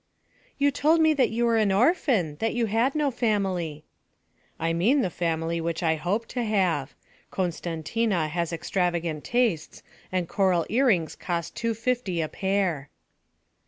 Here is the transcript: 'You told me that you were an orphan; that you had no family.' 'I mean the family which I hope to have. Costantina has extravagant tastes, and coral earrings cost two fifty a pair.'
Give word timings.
'You 0.57 0.71
told 0.71 0.99
me 0.99 1.13
that 1.13 1.29
you 1.29 1.45
were 1.45 1.57
an 1.57 1.71
orphan; 1.71 2.37
that 2.37 2.55
you 2.55 2.65
had 2.65 2.95
no 2.95 3.11
family.' 3.11 3.83
'I 4.59 4.73
mean 4.73 5.01
the 5.01 5.11
family 5.11 5.61
which 5.61 5.83
I 5.83 5.93
hope 5.93 6.25
to 6.29 6.41
have. 6.43 6.95
Costantina 7.29 8.27
has 8.27 8.51
extravagant 8.51 9.23
tastes, 9.23 9.83
and 10.11 10.27
coral 10.27 10.65
earrings 10.69 11.15
cost 11.15 11.55
two 11.55 11.75
fifty 11.75 12.19
a 12.19 12.27
pair.' 12.27 12.89